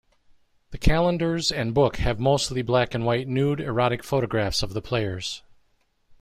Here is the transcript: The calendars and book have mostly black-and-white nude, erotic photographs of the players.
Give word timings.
The 0.71 0.79
calendars 0.79 1.51
and 1.51 1.75
book 1.75 1.97
have 1.97 2.19
mostly 2.19 2.63
black-and-white 2.63 3.27
nude, 3.27 3.59
erotic 3.61 4.03
photographs 4.03 4.63
of 4.63 4.73
the 4.73 4.81
players. 4.81 5.43